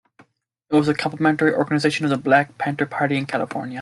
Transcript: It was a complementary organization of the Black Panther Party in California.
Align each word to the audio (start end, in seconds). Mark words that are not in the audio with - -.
It 0.71 0.75
was 0.75 0.87
a 0.87 0.95
complementary 0.95 1.53
organization 1.53 2.05
of 2.05 2.09
the 2.09 2.17
Black 2.17 2.57
Panther 2.57 2.87
Party 2.87 3.17
in 3.17 3.27
California. 3.27 3.69